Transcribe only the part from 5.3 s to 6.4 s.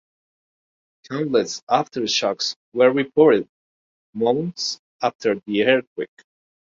the earthquake.